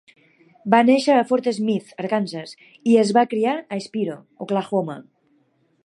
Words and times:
Va 0.73 0.77
néixer 0.85 1.17
a 1.17 1.25
Fort 1.31 1.49
Smith, 1.57 1.91
Arkansas, 2.03 2.55
i 2.93 2.97
es 3.05 3.13
va 3.19 3.25
criar 3.35 3.55
a 3.77 3.81
Spiro, 3.89 4.17
Oklahoma. 4.47 4.99